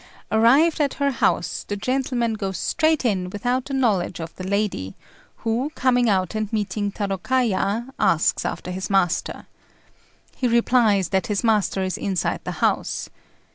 Arrived 0.31 0.81
at 0.81 0.95
her 0.95 1.11
house, 1.11 1.63
the 1.67 1.75
gentleman 1.77 2.33
goes 2.33 2.57
straight 2.57 3.05
in 3.05 3.29
without 3.29 3.65
the 3.65 3.73
knowledge 3.75 4.19
of 4.19 4.35
the 4.35 4.43
lady, 4.43 4.95
who, 5.45 5.69
coming 5.75 6.09
out 6.09 6.33
and 6.33 6.51
meeting 6.51 6.91
Tarôkaja, 6.91 7.87
asks 7.99 8.43
after 8.43 8.71
his 8.71 8.89
master. 8.89 9.45
He 10.35 10.47
replies 10.47 11.09
that 11.09 11.27
his 11.27 11.43
master 11.43 11.83
is 11.83 11.99
inside 11.99 12.39
the 12.45 12.53
house. 12.65 13.11